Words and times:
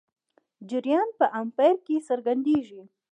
جریان 0.69 1.09
په 1.19 1.25
امپیر 1.41 1.75
کې 1.85 1.95
څرګندېږي. 2.07 2.81